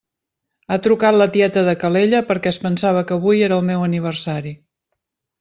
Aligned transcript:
Ha 0.69 0.77
trucat 0.87 1.17
la 1.21 1.27
tieta 1.35 1.63
de 1.67 1.75
Calella 1.83 2.21
perquè 2.31 2.51
es 2.55 2.59
pensava 2.65 3.05
que 3.11 3.19
avui 3.19 3.45
era 3.51 3.61
el 3.61 3.69
meu 3.69 3.87
aniversari. 3.91 4.57